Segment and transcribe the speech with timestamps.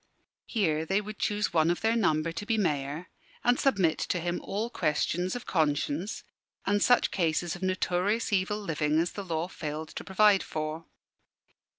[0.47, 3.09] Here they would choose one of their number to be Mayor,
[3.43, 6.23] and submit to him all questions of conscience,
[6.65, 10.85] and such cases of notorious evil living as the law failed to provide for.